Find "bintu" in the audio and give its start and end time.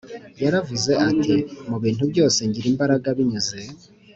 1.83-2.03